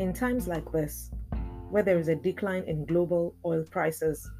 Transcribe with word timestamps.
In 0.00 0.14
times 0.14 0.48
like 0.48 0.72
this, 0.72 1.10
where 1.68 1.82
there 1.82 1.98
is 1.98 2.08
a 2.08 2.14
decline 2.14 2.62
in 2.62 2.86
global 2.86 3.34
oil 3.44 3.62
prices, 3.70 4.30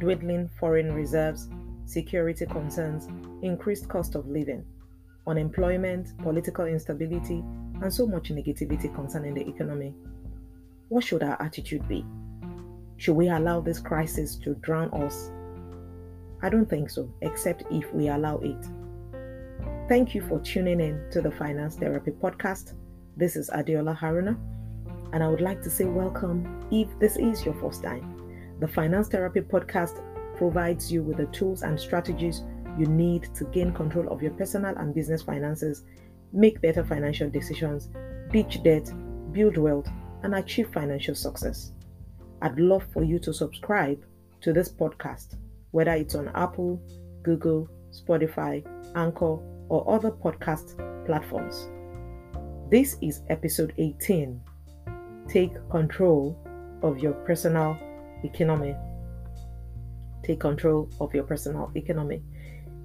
dwindling 0.00 0.50
foreign 0.58 0.92
reserves, 0.92 1.48
security 1.84 2.44
concerns, 2.44 3.06
increased 3.40 3.88
cost 3.88 4.16
of 4.16 4.26
living, 4.26 4.64
unemployment, 5.28 6.18
political 6.18 6.64
instability, 6.64 7.44
and 7.80 7.94
so 7.94 8.04
much 8.04 8.30
negativity 8.30 8.92
concerning 8.92 9.32
the 9.32 9.48
economy, 9.48 9.94
what 10.88 11.04
should 11.04 11.22
our 11.22 11.40
attitude 11.40 11.86
be? 11.86 12.04
Should 12.96 13.14
we 13.14 13.28
allow 13.28 13.60
this 13.60 13.78
crisis 13.78 14.34
to 14.38 14.56
drown 14.56 14.92
us? 14.92 15.30
I 16.42 16.48
don't 16.48 16.68
think 16.68 16.90
so, 16.90 17.08
except 17.22 17.62
if 17.70 17.94
we 17.94 18.08
allow 18.08 18.38
it. 18.38 18.66
Thank 19.88 20.16
you 20.16 20.22
for 20.22 20.40
tuning 20.40 20.80
in 20.80 21.08
to 21.12 21.22
the 21.22 21.30
Finance 21.30 21.76
Therapy 21.76 22.10
Podcast. 22.10 22.74
This 23.16 23.36
is 23.36 23.50
Adeola 23.50 23.96
Haruna 23.96 24.36
and 25.12 25.22
I 25.22 25.28
would 25.28 25.40
like 25.40 25.62
to 25.62 25.70
say 25.70 25.84
welcome 25.84 26.66
if 26.70 26.88
this 26.98 27.16
is 27.16 27.44
your 27.44 27.54
first 27.54 27.82
time. 27.82 28.56
The 28.60 28.68
Finance 28.68 29.08
Therapy 29.08 29.40
Podcast 29.40 30.02
provides 30.36 30.92
you 30.92 31.02
with 31.02 31.16
the 31.16 31.26
tools 31.26 31.62
and 31.62 31.78
strategies 31.78 32.42
you 32.78 32.86
need 32.86 33.34
to 33.34 33.44
gain 33.44 33.72
control 33.72 34.08
of 34.08 34.22
your 34.22 34.32
personal 34.32 34.76
and 34.76 34.94
business 34.94 35.22
finances, 35.22 35.84
make 36.32 36.60
better 36.60 36.84
financial 36.84 37.28
decisions, 37.28 37.88
ditch 38.30 38.62
debt, 38.62 38.92
build 39.32 39.56
wealth, 39.56 39.88
and 40.22 40.34
achieve 40.34 40.72
financial 40.72 41.14
success. 41.14 41.72
I'd 42.42 42.58
love 42.60 42.84
for 42.92 43.02
you 43.02 43.18
to 43.20 43.34
subscribe 43.34 44.02
to 44.42 44.52
this 44.52 44.72
podcast, 44.72 45.34
whether 45.72 45.92
it's 45.92 46.14
on 46.14 46.28
Apple, 46.34 46.80
Google, 47.22 47.68
Spotify, 47.90 48.64
Anchor, 48.94 49.38
or 49.68 49.90
other 49.92 50.10
podcast 50.10 50.76
platforms. 51.04 51.68
This 52.70 52.96
is 53.02 53.22
episode 53.28 53.74
18 53.78 54.40
take 55.28 55.52
control 55.70 56.38
of 56.82 56.98
your 56.98 57.12
personal 57.12 57.78
economy. 58.24 58.74
Take 60.24 60.40
control 60.40 60.90
of 61.00 61.14
your 61.14 61.24
personal 61.24 61.70
economy. 61.74 62.22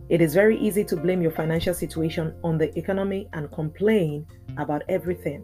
It 0.08 0.22
is 0.22 0.36
very 0.36 0.58
easy 0.59 0.83
to 0.86 0.95
blame 0.95 1.22
your 1.22 1.31
financial 1.31 1.73
situation 1.73 2.36
on 2.44 2.58
the 2.58 2.77
economy 2.77 3.27
and 3.33 3.52
complain 3.52 4.25
about 4.58 4.83
everything. 4.88 5.44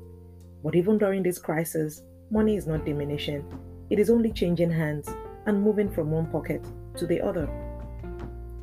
But 0.64 0.76
even 0.76 0.98
during 1.00 1.24
this 1.24 1.40
crisis, 1.40 2.04
money 2.30 2.56
is 2.56 2.68
not 2.68 2.86
diminishing, 2.86 3.44
it 3.90 4.00
is 4.00 4.10
only 4.10 4.32
changing 4.32 4.72
hands 4.72 5.10
and 5.48 5.62
moving 5.62 5.92
from 5.92 6.12
one 6.12 6.28
pocket 6.28 6.64
to 6.96 7.08
the 7.08 7.20
other. 7.20 7.50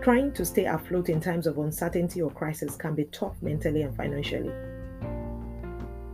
Trying 0.01 0.33
to 0.35 0.45
stay 0.45 0.67
afloat 0.67 1.09
in 1.09 1.21
times 1.21 1.47
of 1.47 1.59
uncertainty 1.59 2.23
or 2.23 2.31
crisis 2.31 2.77
can 2.77 2.95
be 2.95 3.05
tough 3.07 3.35
mentally 3.43 3.83
and 3.83 3.95
financially. 3.97 4.53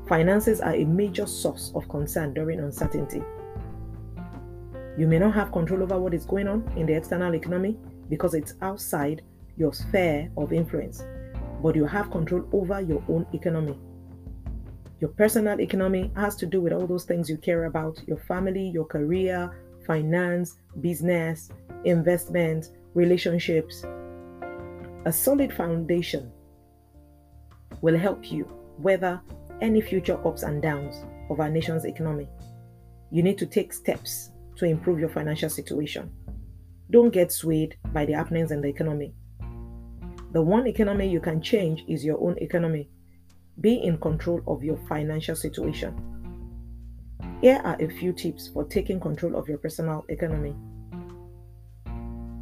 Finances 0.07 0.61
are 0.61 0.75
a 0.75 0.85
major 0.85 1.27
source 1.27 1.73
of 1.75 1.89
concern 1.89 2.35
during 2.35 2.61
uncertainty. 2.61 3.23
You 4.99 5.09
may 5.09 5.19
not 5.19 5.35
have 5.35 5.51
control 5.51 5.83
over 5.83 5.99
what 5.99 6.13
is 6.13 6.27
going 6.27 6.47
on 6.47 6.71
in 6.77 6.87
the 6.87 6.93
external 6.93 7.35
economy 7.35 7.79
because 8.11 8.35
it's 8.35 8.55
outside 8.61 9.23
your 9.57 9.73
sphere 9.73 10.31
of 10.37 10.53
influence, 10.53 11.03
but 11.63 11.75
you 11.75 11.87
have 11.87 12.11
control 12.11 12.47
over 12.53 12.83
your 12.83 13.03
own 13.09 13.27
economy. 13.33 13.79
Your 15.01 15.11
personal 15.11 15.61
economy 15.61 16.13
has 16.17 16.37
to 16.37 16.47
do 16.47 16.61
with 16.61 16.75
all 16.75 16.87
those 16.87 17.05
things 17.05 17.31
you 17.31 17.39
care 17.39 17.65
about 17.65 18.01
your 18.07 18.19
family, 18.19 18.69
your 18.69 18.85
career, 18.85 19.51
finance, 19.87 20.59
business, 20.81 21.51
investment, 21.85 22.71
relationships. 22.95 23.85
A 25.07 25.13
solid 25.13 25.53
foundation 25.53 26.31
will 27.81 27.99
help 27.99 28.31
you 28.31 28.47
weather 28.79 29.21
any 29.65 29.81
future 29.81 30.19
ups 30.29 30.43
and 30.43 30.61
downs 30.61 31.03
of 31.31 31.41
our 31.41 31.49
nation's 31.49 31.87
economy. 31.87 32.29
You 33.11 33.23
need 33.23 33.39
to 33.39 33.47
take 33.47 33.73
steps 33.73 34.31
to 34.57 34.67
improve 34.67 34.99
your 34.99 35.09
financial 35.09 35.49
situation. 35.49 36.13
Don't 36.91 37.11
get 37.11 37.33
swayed 37.33 37.79
by 37.95 38.05
the 38.05 38.13
happenings 38.13 38.51
in 38.51 38.61
the 38.61 38.69
economy. 38.69 39.15
The 40.33 40.43
one 40.43 40.67
economy 40.67 41.09
you 41.09 41.19
can 41.19 41.41
change 41.41 41.83
is 41.89 42.05
your 42.05 42.23
own 42.23 42.37
economy. 42.39 42.91
Be 43.63 43.83
in 43.83 43.97
control 43.97 44.43
of 44.47 44.63
your 44.63 44.77
financial 44.87 45.35
situation. 45.35 45.97
Here 47.41 47.63
are 47.65 47.81
a 47.81 47.89
few 47.89 48.13
tips 48.13 48.49
for 48.49 48.65
taking 48.65 49.01
control 49.01 49.35
of 49.35 49.49
your 49.49 49.59
personal 49.59 50.05
economy. 50.11 50.55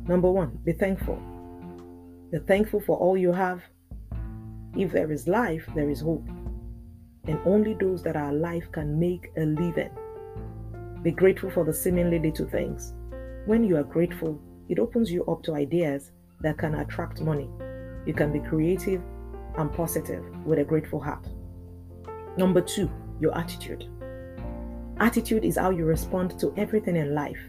Number 0.08 0.30
one, 0.30 0.58
be 0.64 0.72
thankful. 0.72 1.22
Be 2.32 2.38
thankful 2.41 2.80
for 2.80 2.96
all 2.96 3.16
you 3.16 3.30
have. 3.30 3.62
If 4.76 4.91
there 4.91 5.12
is 5.12 5.28
life, 5.28 5.64
there 5.76 5.88
is 5.88 6.00
hope 6.00 6.26
and 7.26 7.38
only 7.46 7.74
those 7.74 8.02
that 8.02 8.16
are 8.16 8.30
alive 8.30 8.68
can 8.72 8.98
make 8.98 9.30
a 9.36 9.44
living. 9.44 9.90
Be 11.02 11.10
grateful 11.10 11.50
for 11.50 11.64
the 11.64 11.72
seemingly 11.72 12.18
little 12.18 12.48
things. 12.48 12.94
When 13.46 13.64
you 13.64 13.76
are 13.76 13.84
grateful, 13.84 14.40
it 14.68 14.78
opens 14.78 15.10
you 15.10 15.24
up 15.26 15.42
to 15.44 15.54
ideas 15.54 16.12
that 16.40 16.58
can 16.58 16.76
attract 16.76 17.20
money. 17.20 17.48
You 18.06 18.14
can 18.14 18.32
be 18.32 18.40
creative 18.40 19.02
and 19.58 19.72
positive 19.72 20.24
with 20.44 20.58
a 20.58 20.64
grateful 20.64 21.00
heart. 21.00 21.26
Number 22.36 22.60
two, 22.60 22.90
your 23.20 23.36
attitude. 23.36 23.88
Attitude 24.98 25.44
is 25.44 25.56
how 25.56 25.70
you 25.70 25.84
respond 25.84 26.38
to 26.40 26.52
everything 26.56 26.96
in 26.96 27.14
life. 27.14 27.40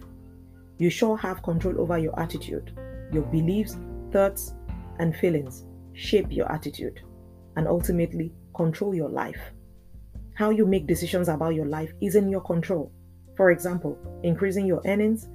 You 0.78 0.90
sure 0.90 1.17
have 1.17 1.44
control 1.44 1.79
over 1.79 1.97
your 1.97 2.19
attitude. 2.19 2.78
Your 3.11 3.23
beliefs, 3.23 3.78
thoughts, 4.11 4.53
and 5.00 5.16
feelings 5.16 5.66
shape 5.94 6.28
your 6.31 6.51
attitude 6.51 7.01
and 7.55 7.67
ultimately 7.67 8.34
control 8.55 8.95
your 8.95 9.09
life. 9.09 9.40
How 10.36 10.50
you 10.50 10.66
make 10.66 10.88
decisions 10.88 11.30
about 11.30 11.54
your 11.54 11.68
life 11.68 11.94
is 12.02 12.16
in 12.16 12.28
your 12.28 12.42
control. 12.42 12.92
For 13.38 13.52
example, 13.52 13.98
increasing 14.24 14.66
your 14.66 14.82
earnings, 14.86 15.30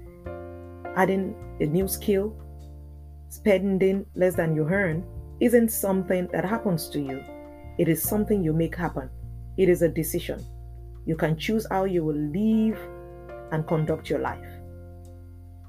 adding 0.96 1.36
a 1.60 1.66
new 1.66 1.86
skill, 1.86 2.36
spending 3.28 4.06
less 4.16 4.34
than 4.34 4.56
you 4.56 4.66
earn 4.68 5.04
isn't 5.38 5.70
something 5.70 6.28
that 6.32 6.44
happens 6.44 6.88
to 6.88 7.00
you. 7.00 7.22
It 7.78 7.88
is 7.88 8.02
something 8.02 8.42
you 8.42 8.52
make 8.52 8.74
happen. 8.74 9.08
It 9.56 9.68
is 9.68 9.82
a 9.82 9.88
decision. 9.88 10.44
You 11.06 11.14
can 11.14 11.38
choose 11.38 11.64
how 11.70 11.84
you 11.84 12.04
will 12.04 12.16
live 12.16 12.78
and 13.52 13.68
conduct 13.68 14.10
your 14.10 14.18
life. 14.18 14.50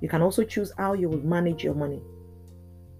You 0.01 0.09
can 0.09 0.23
also 0.23 0.43
choose 0.43 0.73
how 0.75 0.93
you 0.93 1.07
will 1.07 1.21
manage 1.21 1.63
your 1.63 1.75
money. 1.75 2.01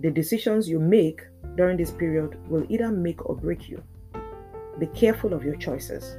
The 0.02 0.12
decisions 0.12 0.70
you 0.70 0.80
make 0.80 1.22
during 1.56 1.78
this 1.78 1.92
period 1.92 2.38
will 2.48 2.68
either 2.70 2.92
make 2.92 3.28
or 3.28 3.36
break 3.36 3.68
you. 3.68 3.82
Be 4.78 4.88
careful 4.88 5.34
of 5.34 5.44
your 5.44 5.56
choices. 5.56 6.16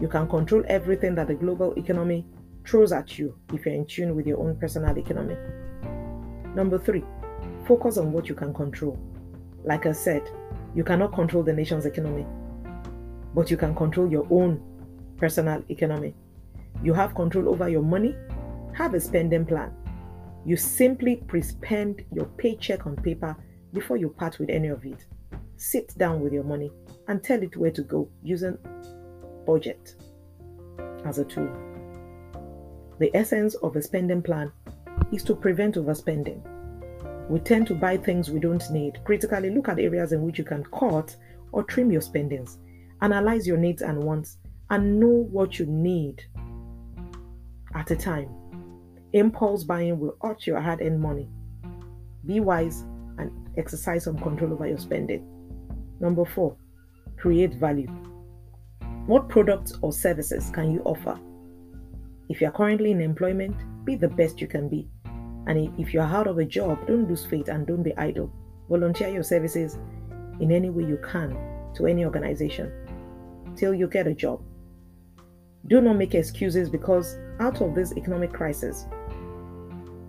You 0.00 0.08
can 0.08 0.28
control 0.28 0.64
everything 0.68 1.14
that 1.16 1.28
the 1.28 1.34
global 1.34 1.72
economy 1.74 2.26
throws 2.66 2.92
at 2.92 3.18
you 3.18 3.36
if 3.52 3.64
you're 3.64 3.74
in 3.74 3.86
tune 3.86 4.14
with 4.14 4.26
your 4.26 4.38
own 4.38 4.56
personal 4.56 4.96
economy. 4.96 5.36
Number 6.54 6.78
three, 6.78 7.04
focus 7.66 7.98
on 7.98 8.12
what 8.12 8.28
you 8.28 8.34
can 8.34 8.52
control. 8.54 8.98
Like 9.64 9.86
I 9.86 9.92
said, 9.92 10.22
you 10.74 10.84
cannot 10.84 11.12
control 11.12 11.42
the 11.42 11.52
nation's 11.52 11.86
economy, 11.86 12.26
but 13.34 13.50
you 13.50 13.56
can 13.56 13.74
control 13.74 14.10
your 14.10 14.26
own 14.30 14.62
personal 15.16 15.62
economy. 15.68 16.14
You 16.82 16.94
have 16.94 17.14
control 17.14 17.48
over 17.48 17.68
your 17.68 17.82
money, 17.82 18.16
have 18.72 18.94
a 18.94 19.00
spending 19.00 19.44
plan. 19.44 19.72
You 20.46 20.56
simply 20.56 21.16
pre-spend 21.16 22.04
your 22.12 22.24
paycheck 22.24 22.86
on 22.86 22.96
paper 22.96 23.36
before 23.72 23.98
you 23.98 24.08
part 24.08 24.38
with 24.38 24.48
any 24.48 24.68
of 24.68 24.84
it. 24.86 25.04
Sit 25.56 25.92
down 25.98 26.20
with 26.20 26.32
your 26.32 26.44
money 26.44 26.70
and 27.10 27.24
tell 27.24 27.42
it 27.42 27.56
where 27.56 27.72
to 27.72 27.82
go 27.82 28.08
using 28.22 28.56
budget 29.44 29.96
as 31.04 31.18
a 31.18 31.24
tool. 31.24 31.50
The 33.00 33.10
essence 33.14 33.54
of 33.56 33.74
a 33.74 33.82
spending 33.82 34.22
plan 34.22 34.52
is 35.10 35.24
to 35.24 35.34
prevent 35.34 35.74
overspending. 35.74 36.40
We 37.28 37.40
tend 37.40 37.66
to 37.66 37.74
buy 37.74 37.96
things 37.96 38.30
we 38.30 38.38
don't 38.38 38.62
need. 38.70 39.04
Critically 39.04 39.50
look 39.50 39.68
at 39.68 39.80
areas 39.80 40.12
in 40.12 40.22
which 40.22 40.38
you 40.38 40.44
can 40.44 40.62
cut 40.66 41.16
or 41.50 41.64
trim 41.64 41.90
your 41.90 42.00
spendings. 42.00 42.58
Analyze 43.02 43.44
your 43.44 43.56
needs 43.56 43.82
and 43.82 44.04
wants 44.04 44.36
and 44.70 45.00
know 45.00 45.26
what 45.32 45.58
you 45.58 45.66
need 45.66 46.22
at 47.74 47.90
a 47.90 47.96
time. 47.96 48.28
Impulse 49.14 49.64
buying 49.64 49.98
will 49.98 50.16
hurt 50.22 50.46
your 50.46 50.60
hard 50.60 50.80
earned 50.80 51.00
money. 51.00 51.28
Be 52.24 52.38
wise 52.38 52.82
and 53.18 53.32
exercise 53.58 54.04
some 54.04 54.18
control 54.18 54.52
over 54.52 54.68
your 54.68 54.78
spending. 54.78 55.26
Number 55.98 56.24
four, 56.24 56.56
create 57.20 57.54
value. 57.54 57.88
What 59.06 59.28
products 59.28 59.74
or 59.82 59.92
services 59.92 60.50
can 60.50 60.70
you 60.70 60.80
offer? 60.84 61.18
If 62.30 62.40
you're 62.40 62.50
currently 62.50 62.92
in 62.92 63.02
employment, 63.02 63.56
be 63.84 63.94
the 63.94 64.08
best 64.08 64.40
you 64.40 64.46
can 64.46 64.68
be. 64.68 64.88
And 65.46 65.78
if 65.78 65.92
you're 65.92 66.02
out 66.02 66.26
of 66.26 66.38
a 66.38 66.44
job, 66.44 66.86
don't 66.86 67.08
lose 67.08 67.26
faith 67.26 67.48
and 67.48 67.66
don't 67.66 67.82
be 67.82 67.96
idle. 67.98 68.32
Volunteer 68.70 69.08
your 69.08 69.22
services 69.22 69.78
in 70.40 70.50
any 70.50 70.70
way 70.70 70.84
you 70.84 70.98
can 71.02 71.36
to 71.74 71.86
any 71.86 72.04
organization 72.04 72.72
till 73.54 73.74
you 73.74 73.86
get 73.86 74.06
a 74.06 74.14
job. 74.14 74.42
Do 75.66 75.82
not 75.82 75.96
make 75.96 76.14
excuses 76.14 76.70
because 76.70 77.18
out 77.38 77.60
of 77.60 77.74
this 77.74 77.92
economic 77.96 78.32
crisis, 78.32 78.86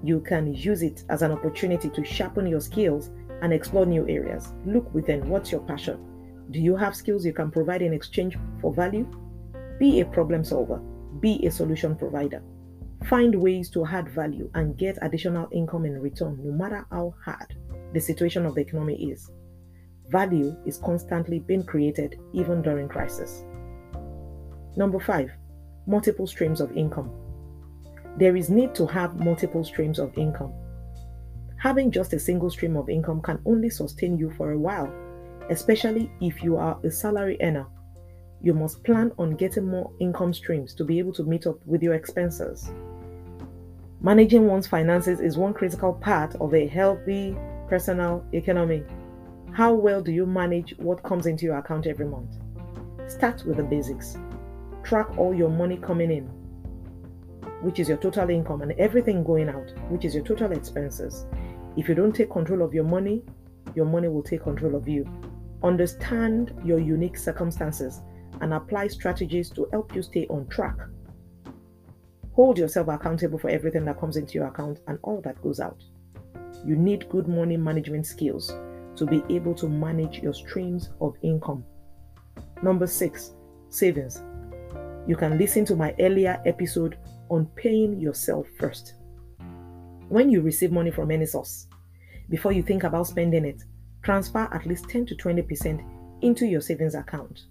you 0.01 0.21
can 0.21 0.53
use 0.53 0.81
it 0.81 1.03
as 1.09 1.23
an 1.23 1.31
opportunity 1.31 1.89
to 1.89 2.05
sharpen 2.05 2.47
your 2.47 2.61
skills 2.61 3.09
and 3.41 3.51
explore 3.51 3.85
new 3.85 4.07
areas. 4.07 4.53
Look 4.65 4.93
within 4.93 5.27
what's 5.27 5.51
your 5.51 5.61
passion 5.61 6.10
do 6.49 6.59
you 6.59 6.75
have 6.75 6.95
skills 6.95 7.25
you 7.25 7.33
can 7.33 7.51
provide 7.51 7.81
in 7.81 7.93
exchange 7.93 8.37
for 8.59 8.73
value? 8.73 9.05
Be 9.79 10.01
a 10.01 10.05
problem 10.05 10.43
solver, 10.43 10.81
be 11.19 11.45
a 11.45 11.51
solution 11.51 11.95
provider. 11.95 12.41
Find 13.05 13.33
ways 13.33 13.69
to 13.71 13.85
add 13.85 14.09
value 14.09 14.49
and 14.53 14.77
get 14.77 14.97
additional 15.01 15.47
income 15.51 15.85
in 15.85 15.99
return, 15.99 16.39
no 16.43 16.51
matter 16.51 16.85
how 16.91 17.15
hard 17.23 17.55
the 17.93 17.99
situation 17.99 18.45
of 18.45 18.55
the 18.55 18.61
economy 18.61 19.11
is. 19.11 19.29
Value 20.09 20.55
is 20.65 20.77
constantly 20.77 21.39
being 21.39 21.63
created 21.63 22.19
even 22.33 22.61
during 22.61 22.87
crisis. 22.87 23.43
Number 24.75 24.99
five, 24.99 25.31
multiple 25.87 26.27
streams 26.27 26.61
of 26.61 26.75
income. 26.77 27.11
There 28.17 28.35
is 28.35 28.49
need 28.49 28.75
to 28.75 28.85
have 28.87 29.19
multiple 29.19 29.63
streams 29.63 29.99
of 29.99 30.17
income. 30.17 30.53
Having 31.57 31.91
just 31.91 32.13
a 32.13 32.19
single 32.19 32.49
stream 32.49 32.75
of 32.75 32.89
income 32.89 33.21
can 33.21 33.39
only 33.45 33.69
sustain 33.69 34.17
you 34.17 34.31
for 34.31 34.51
a 34.51 34.59
while, 34.59 34.91
especially 35.49 36.11
if 36.21 36.43
you 36.43 36.57
are 36.57 36.79
a 36.83 36.91
salary 36.91 37.37
earner. 37.41 37.65
You 38.41 38.53
must 38.53 38.83
plan 38.83 39.11
on 39.17 39.35
getting 39.35 39.67
more 39.67 39.91
income 39.99 40.33
streams 40.33 40.73
to 40.75 40.83
be 40.83 40.99
able 40.99 41.13
to 41.13 41.23
meet 41.23 41.45
up 41.47 41.57
with 41.65 41.83
your 41.83 41.93
expenses. 41.93 42.71
Managing 44.01 44.47
one's 44.47 44.65
finances 44.65 45.19
is 45.19 45.37
one 45.37 45.53
critical 45.53 45.93
part 45.93 46.35
of 46.41 46.55
a 46.55 46.65
healthy 46.65 47.37
personal 47.69 48.25
economy. 48.33 48.83
How 49.53 49.73
well 49.73 50.01
do 50.01 50.11
you 50.11 50.25
manage 50.25 50.73
what 50.77 51.03
comes 51.03 51.27
into 51.27 51.45
your 51.45 51.57
account 51.57 51.85
every 51.85 52.07
month? 52.07 52.35
Start 53.07 53.43
with 53.45 53.57
the 53.57 53.63
basics. 53.63 54.17
Track 54.83 55.17
all 55.17 55.35
your 55.35 55.49
money 55.49 55.77
coming 55.77 56.09
in, 56.09 56.23
which 57.61 57.79
is 57.79 57.89
your 57.89 57.97
total 57.97 58.29
income, 58.29 58.61
and 58.61 58.71
everything 58.73 59.23
going 59.23 59.49
out, 59.49 59.71
which 59.89 60.05
is 60.05 60.15
your 60.15 60.23
total 60.23 60.51
expenses. 60.51 61.25
If 61.77 61.87
you 61.87 61.93
don't 61.93 62.15
take 62.15 62.31
control 62.31 62.63
of 62.63 62.73
your 62.73 62.85
money, 62.85 63.23
your 63.75 63.85
money 63.85 64.07
will 64.07 64.23
take 64.23 64.43
control 64.43 64.75
of 64.75 64.87
you. 64.87 65.05
Understand 65.63 66.53
your 66.63 66.79
unique 66.79 67.17
circumstances 67.17 68.01
and 68.41 68.53
apply 68.53 68.87
strategies 68.87 69.49
to 69.51 69.67
help 69.71 69.95
you 69.95 70.01
stay 70.01 70.25
on 70.27 70.47
track. 70.47 70.75
Hold 72.33 72.57
yourself 72.57 72.87
accountable 72.87 73.37
for 73.37 73.49
everything 73.49 73.85
that 73.85 73.99
comes 73.99 74.17
into 74.17 74.35
your 74.35 74.47
account 74.47 74.79
and 74.87 74.97
all 75.03 75.21
that 75.21 75.41
goes 75.41 75.59
out. 75.59 75.83
You 76.65 76.75
need 76.75 77.09
good 77.09 77.27
money 77.27 77.57
management 77.57 78.05
skills 78.05 78.53
to 78.95 79.05
be 79.05 79.23
able 79.29 79.53
to 79.55 79.67
manage 79.67 80.19
your 80.19 80.33
streams 80.33 80.89
of 80.99 81.15
income. 81.21 81.63
Number 82.63 82.87
six, 82.87 83.33
savings. 83.69 84.21
You 85.07 85.15
can 85.15 85.37
listen 85.37 85.65
to 85.65 85.75
my 85.75 85.95
earlier 85.99 86.41
episode 86.45 86.97
on 87.29 87.47
paying 87.55 87.99
yourself 87.99 88.47
first. 88.59 88.95
When 90.09 90.29
you 90.29 90.41
receive 90.41 90.71
money 90.71 90.91
from 90.91 91.11
any 91.11 91.25
source, 91.25 91.67
before 92.29 92.51
you 92.51 92.63
think 92.63 92.83
about 92.83 93.07
spending 93.07 93.45
it, 93.45 93.63
transfer 94.03 94.49
at 94.51 94.65
least 94.65 94.89
10 94.89 95.05
to 95.07 95.15
20% 95.15 95.83
into 96.21 96.45
your 96.45 96.61
savings 96.61 96.95
account. 96.95 97.45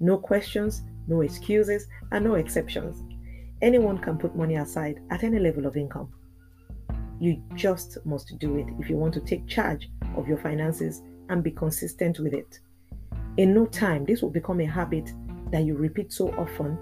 No 0.00 0.16
questions, 0.18 0.82
no 1.06 1.20
excuses, 1.20 1.86
and 2.12 2.24
no 2.24 2.34
exceptions. 2.34 3.02
Anyone 3.62 3.98
can 3.98 4.18
put 4.18 4.36
money 4.36 4.56
aside 4.56 5.00
at 5.10 5.24
any 5.24 5.38
level 5.38 5.66
of 5.66 5.76
income. 5.76 6.12
You 7.20 7.42
just 7.54 7.98
must 8.04 8.38
do 8.38 8.56
it 8.58 8.66
if 8.78 8.90
you 8.90 8.96
want 8.96 9.14
to 9.14 9.20
take 9.20 9.46
charge 9.46 9.88
of 10.16 10.28
your 10.28 10.38
finances 10.38 11.02
and 11.28 11.42
be 11.42 11.50
consistent 11.50 12.18
with 12.18 12.34
it. 12.34 12.58
In 13.36 13.54
no 13.54 13.66
time, 13.66 14.04
this 14.04 14.22
will 14.22 14.30
become 14.30 14.60
a 14.60 14.66
habit 14.66 15.12
that 15.50 15.64
you 15.64 15.74
repeat 15.76 16.12
so 16.12 16.30
often, 16.32 16.76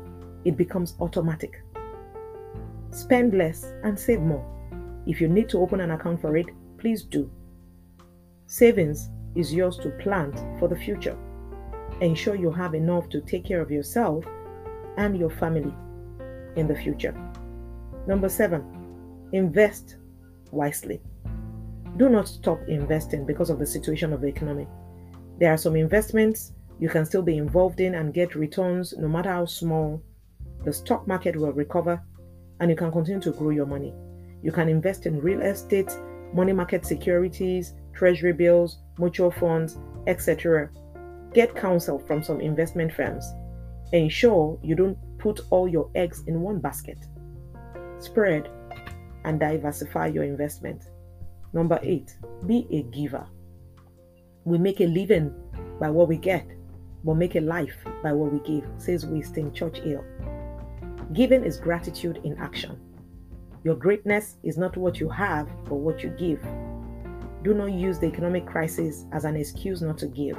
it 0.44 0.56
becomes 0.56 0.96
automatic. 1.00 1.62
Spend 2.90 3.34
less 3.34 3.72
and 3.84 3.98
save 3.98 4.20
more. 4.20 4.44
If 5.06 5.20
you 5.20 5.28
need 5.28 5.48
to 5.50 5.60
open 5.60 5.80
an 5.80 5.92
account 5.92 6.20
for 6.20 6.36
it, 6.36 6.46
please 6.78 7.04
do. 7.04 7.30
Savings 8.52 9.08
is 9.34 9.54
yours 9.54 9.78
to 9.78 9.88
plant 9.88 10.38
for 10.58 10.68
the 10.68 10.76
future. 10.76 11.16
Ensure 12.02 12.34
you 12.34 12.50
have 12.50 12.74
enough 12.74 13.08
to 13.08 13.22
take 13.22 13.46
care 13.46 13.62
of 13.62 13.70
yourself 13.70 14.26
and 14.98 15.18
your 15.18 15.30
family 15.30 15.74
in 16.56 16.68
the 16.68 16.74
future. 16.74 17.14
Number 18.06 18.28
seven, 18.28 18.62
invest 19.32 19.96
wisely. 20.50 21.00
Do 21.96 22.10
not 22.10 22.28
stop 22.28 22.60
investing 22.68 23.24
because 23.24 23.48
of 23.48 23.58
the 23.58 23.64
situation 23.64 24.12
of 24.12 24.20
the 24.20 24.26
economy. 24.26 24.66
There 25.38 25.50
are 25.50 25.56
some 25.56 25.74
investments 25.74 26.52
you 26.78 26.90
can 26.90 27.06
still 27.06 27.22
be 27.22 27.38
involved 27.38 27.80
in 27.80 27.94
and 27.94 28.12
get 28.12 28.34
returns 28.34 28.92
no 28.98 29.08
matter 29.08 29.30
how 29.30 29.46
small. 29.46 30.02
The 30.62 30.74
stock 30.74 31.08
market 31.08 31.36
will 31.36 31.52
recover 31.52 32.02
and 32.60 32.68
you 32.68 32.76
can 32.76 32.92
continue 32.92 33.22
to 33.22 33.32
grow 33.32 33.48
your 33.48 33.64
money. 33.64 33.94
You 34.42 34.52
can 34.52 34.68
invest 34.68 35.06
in 35.06 35.22
real 35.22 35.40
estate, 35.40 35.90
money 36.34 36.52
market 36.52 36.84
securities, 36.84 37.72
treasury 37.94 38.32
bills, 38.32 38.78
mutual 38.98 39.30
funds, 39.30 39.78
etc. 40.06 40.70
Get 41.34 41.54
counsel 41.54 41.98
from 41.98 42.22
some 42.22 42.40
investment 42.40 42.92
firms. 42.92 43.24
Ensure 43.92 44.58
you 44.62 44.74
don't 44.74 44.98
put 45.18 45.40
all 45.50 45.68
your 45.68 45.90
eggs 45.94 46.24
in 46.26 46.40
one 46.40 46.58
basket. 46.58 46.98
Spread 47.98 48.48
and 49.24 49.38
diversify 49.38 50.06
your 50.06 50.24
investment. 50.24 50.84
Number 51.52 51.78
eight, 51.82 52.16
be 52.46 52.66
a 52.70 52.82
giver. 52.94 53.26
We 54.44 54.58
make 54.58 54.80
a 54.80 54.86
living 54.86 55.34
by 55.78 55.90
what 55.90 56.08
we 56.08 56.16
get, 56.16 56.46
but 57.04 57.14
make 57.14 57.36
a 57.36 57.40
life 57.40 57.76
by 58.02 58.12
what 58.12 58.32
we 58.32 58.40
give, 58.40 58.68
says 58.78 59.06
Winston 59.06 59.52
Churchill. 59.52 60.04
Giving 61.12 61.44
is 61.44 61.58
gratitude 61.58 62.20
in 62.24 62.36
action. 62.38 62.80
Your 63.64 63.76
greatness 63.76 64.38
is 64.42 64.56
not 64.56 64.76
what 64.76 64.98
you 64.98 65.08
have, 65.08 65.46
but 65.64 65.76
what 65.76 66.02
you 66.02 66.10
give. 66.10 66.42
Do 67.42 67.54
not 67.54 67.72
use 67.72 67.98
the 67.98 68.06
economic 68.06 68.46
crisis 68.46 69.04
as 69.10 69.24
an 69.24 69.36
excuse 69.36 69.82
not 69.82 69.98
to 69.98 70.06
give. 70.06 70.38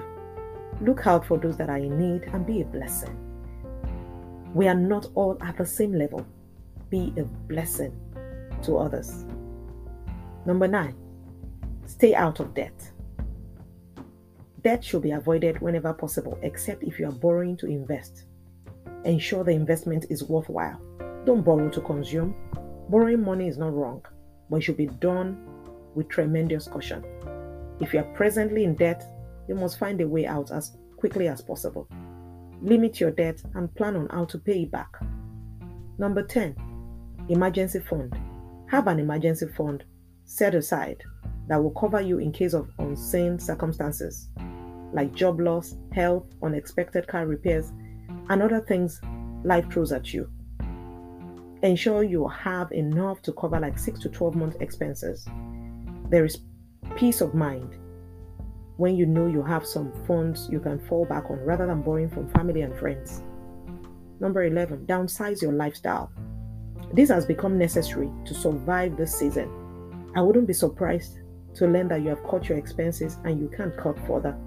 Look 0.81 1.05
out 1.05 1.25
for 1.25 1.37
those 1.37 1.57
that 1.57 1.69
are 1.69 1.77
in 1.77 1.99
need 1.99 2.29
and 2.33 2.45
be 2.45 2.61
a 2.61 2.65
blessing. 2.65 3.17
We 4.53 4.67
are 4.67 4.75
not 4.75 5.07
all 5.15 5.37
at 5.41 5.57
the 5.57 5.65
same 5.65 5.93
level. 5.93 6.25
Be 6.89 7.13
a 7.17 7.23
blessing 7.23 7.93
to 8.63 8.77
others. 8.77 9.25
Number 10.45 10.67
nine, 10.67 10.95
stay 11.85 12.15
out 12.15 12.39
of 12.39 12.53
debt. 12.53 12.91
Debt 14.61 14.83
should 14.83 15.01
be 15.01 15.11
avoided 15.11 15.59
whenever 15.61 15.93
possible, 15.93 16.39
except 16.41 16.83
if 16.83 16.99
you 16.99 17.07
are 17.07 17.11
borrowing 17.11 17.57
to 17.57 17.65
invest. 17.65 18.25
Ensure 19.03 19.43
the 19.43 19.51
investment 19.51 20.05
is 20.09 20.23
worthwhile. 20.23 20.79
Don't 21.25 21.43
borrow 21.43 21.69
to 21.69 21.81
consume. 21.81 22.33
Borrowing 22.87 23.23
money 23.23 23.47
is 23.47 23.57
not 23.57 23.73
wrong, 23.73 24.05
but 24.49 24.57
it 24.57 24.61
should 24.61 24.77
be 24.77 24.87
done 24.87 25.45
with 25.95 26.09
tremendous 26.09 26.67
caution. 26.67 27.03
If 27.79 27.93
you 27.93 27.99
are 27.99 28.13
presently 28.15 28.63
in 28.63 28.75
debt, 28.75 29.03
you 29.47 29.55
must 29.55 29.79
find 29.79 29.99
a 30.01 30.07
way 30.07 30.25
out 30.25 30.51
as 30.51 30.77
quickly 30.97 31.27
as 31.27 31.41
possible. 31.41 31.87
Limit 32.61 32.99
your 32.99 33.11
debt 33.11 33.41
and 33.55 33.73
plan 33.75 33.95
on 33.95 34.07
how 34.09 34.25
to 34.25 34.37
pay 34.37 34.63
it 34.63 34.71
back. 34.71 34.89
Number 35.97 36.23
10, 36.23 36.55
emergency 37.29 37.79
fund. 37.79 38.15
Have 38.69 38.87
an 38.87 38.99
emergency 38.99 39.47
fund 39.55 39.83
set 40.25 40.55
aside 40.55 41.03
that 41.47 41.61
will 41.61 41.71
cover 41.71 42.01
you 42.01 42.19
in 42.19 42.31
case 42.31 42.53
of 42.53 42.69
unseen 42.79 43.37
circumstances 43.37 44.29
like 44.93 45.13
job 45.13 45.39
loss, 45.39 45.75
health, 45.91 46.25
unexpected 46.41 47.07
car 47.07 47.25
repairs, 47.25 47.71
and 48.29 48.41
other 48.41 48.61
things 48.61 49.01
life 49.43 49.69
throws 49.71 49.91
at 49.91 50.13
you. 50.13 50.29
Ensure 51.63 52.03
you 52.03 52.27
have 52.27 52.71
enough 52.71 53.21
to 53.23 53.33
cover 53.33 53.59
like 53.59 53.77
6 53.79 53.99
to 54.01 54.09
12 54.09 54.35
month 54.35 54.55
expenses. 54.61 55.27
There 56.13 56.25
is 56.25 56.41
peace 56.95 57.21
of 57.21 57.33
mind 57.33 57.75
when 58.77 58.95
you 58.95 59.07
know 59.07 59.25
you 59.25 59.41
have 59.41 59.65
some 59.65 59.91
funds 60.05 60.47
you 60.47 60.59
can 60.59 60.77
fall 60.87 61.05
back 61.05 61.31
on 61.31 61.39
rather 61.39 61.65
than 61.65 61.81
borrowing 61.81 62.11
from 62.11 62.29
family 62.29 62.61
and 62.61 62.77
friends. 62.77 63.23
Number 64.19 64.43
11, 64.43 64.85
downsize 64.85 65.41
your 65.41 65.53
lifestyle. 65.53 66.11
This 66.93 67.09
has 67.09 67.25
become 67.25 67.57
necessary 67.57 68.11
to 68.25 68.35
survive 68.35 68.95
this 68.95 69.17
season. 69.17 69.49
I 70.15 70.21
wouldn't 70.21 70.45
be 70.45 70.53
surprised 70.53 71.17
to 71.55 71.65
learn 71.65 71.87
that 71.87 72.03
you 72.03 72.09
have 72.09 72.23
cut 72.29 72.47
your 72.47 72.59
expenses 72.59 73.17
and 73.23 73.41
you 73.41 73.49
can't 73.57 73.75
cut 73.75 73.97
further. 74.05 74.37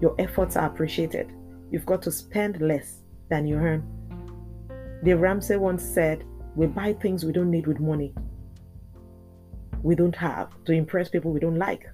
Your 0.00 0.16
efforts 0.18 0.56
are 0.56 0.66
appreciated. 0.66 1.30
You've 1.70 1.86
got 1.86 2.02
to 2.02 2.10
spend 2.10 2.60
less 2.60 3.04
than 3.30 3.46
you 3.46 3.54
earn. 3.54 3.86
Dave 5.04 5.20
Ramsey 5.20 5.58
once 5.58 5.84
said, 5.84 6.24
We 6.56 6.66
buy 6.66 6.94
things 6.94 7.24
we 7.24 7.30
don't 7.30 7.52
need 7.52 7.68
with 7.68 7.78
money 7.78 8.14
we 9.82 9.94
don't 9.94 10.16
have 10.16 10.50
to 10.64 10.72
impress 10.72 11.08
people 11.08 11.32
we 11.32 11.40
don't 11.40 11.58
like. 11.58 11.86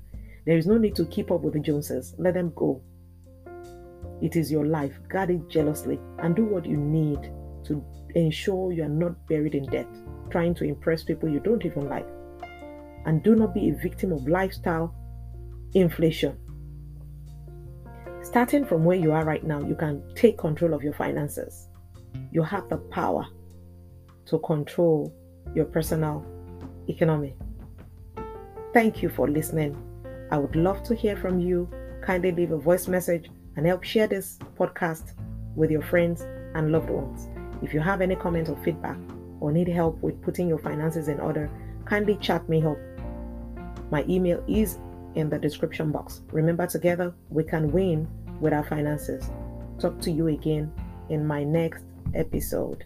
There 0.46 0.58
is 0.58 0.66
no 0.66 0.76
need 0.76 0.94
to 0.96 1.06
keep 1.06 1.30
up 1.30 1.40
with 1.40 1.54
the 1.54 1.60
Joneses. 1.60 2.14
Let 2.18 2.34
them 2.34 2.52
go. 2.54 2.82
It 4.20 4.36
is 4.36 4.50
your 4.50 4.66
life. 4.66 4.92
Guard 5.08 5.30
it 5.30 5.48
jealously 5.48 5.98
and 6.18 6.36
do 6.36 6.44
what 6.44 6.66
you 6.66 6.76
need 6.76 7.30
to 7.64 7.84
ensure 8.14 8.72
you 8.72 8.84
are 8.84 8.88
not 8.88 9.26
buried 9.26 9.54
in 9.54 9.64
debt, 9.64 9.88
trying 10.30 10.54
to 10.54 10.64
impress 10.64 11.02
people 11.02 11.28
you 11.28 11.40
don't 11.40 11.64
even 11.64 11.88
like. 11.88 12.06
And 13.06 13.22
do 13.22 13.34
not 13.34 13.54
be 13.54 13.70
a 13.70 13.74
victim 13.74 14.12
of 14.12 14.28
lifestyle 14.28 14.94
inflation. 15.74 16.38
Starting 18.22 18.64
from 18.64 18.84
where 18.84 18.96
you 18.96 19.12
are 19.12 19.24
right 19.24 19.44
now, 19.44 19.60
you 19.60 19.74
can 19.74 20.02
take 20.14 20.38
control 20.38 20.72
of 20.72 20.82
your 20.82 20.94
finances. 20.94 21.68
You 22.32 22.42
have 22.42 22.68
the 22.68 22.78
power 22.78 23.26
to 24.26 24.38
control 24.38 25.14
your 25.54 25.66
personal 25.66 26.24
economy. 26.88 27.34
Thank 28.74 29.04
you 29.04 29.08
for 29.08 29.28
listening. 29.28 29.76
I 30.32 30.36
would 30.36 30.56
love 30.56 30.82
to 30.82 30.96
hear 30.96 31.16
from 31.16 31.38
you. 31.38 31.70
Kindly 32.02 32.32
leave 32.32 32.50
a 32.50 32.58
voice 32.58 32.88
message 32.88 33.30
and 33.54 33.64
help 33.64 33.84
share 33.84 34.08
this 34.08 34.36
podcast 34.58 35.12
with 35.54 35.70
your 35.70 35.80
friends 35.80 36.22
and 36.56 36.72
loved 36.72 36.90
ones. 36.90 37.28
If 37.62 37.72
you 37.72 37.78
have 37.78 38.00
any 38.00 38.16
comment 38.16 38.48
or 38.48 38.56
feedback 38.64 38.98
or 39.38 39.52
need 39.52 39.68
help 39.68 40.02
with 40.02 40.20
putting 40.22 40.48
your 40.48 40.58
finances 40.58 41.06
in 41.06 41.20
order, 41.20 41.48
kindly 41.84 42.16
chat 42.16 42.48
me 42.48 42.64
up. 42.64 42.76
My 43.92 44.04
email 44.08 44.42
is 44.48 44.80
in 45.14 45.30
the 45.30 45.38
description 45.38 45.92
box. 45.92 46.22
Remember, 46.32 46.66
together 46.66 47.14
we 47.30 47.44
can 47.44 47.70
win 47.70 48.08
with 48.40 48.52
our 48.52 48.64
finances. 48.64 49.30
Talk 49.78 50.00
to 50.00 50.10
you 50.10 50.26
again 50.26 50.72
in 51.10 51.24
my 51.24 51.44
next 51.44 51.84
episode. 52.12 52.84